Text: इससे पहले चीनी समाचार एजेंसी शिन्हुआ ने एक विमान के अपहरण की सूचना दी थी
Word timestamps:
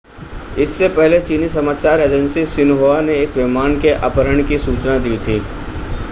इससे 0.59 0.87
पहले 0.89 1.19
चीनी 1.21 1.49
समाचार 1.49 2.01
एजेंसी 2.01 2.45
शिन्हुआ 2.47 2.99
ने 3.01 3.19
एक 3.19 3.37
विमान 3.37 3.79
के 3.81 3.89
अपहरण 3.91 4.43
की 4.47 4.57
सूचना 4.59 4.97
दी 4.99 5.17
थी 5.19 5.39